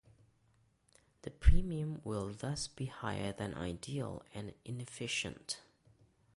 The 1.21 1.29
premium 1.29 2.01
will 2.03 2.33
thus 2.33 2.67
be 2.67 2.87
higher 2.87 3.33
than 3.33 3.53
ideal, 3.53 4.23
and 4.33 4.51
inefficient. 4.65 5.59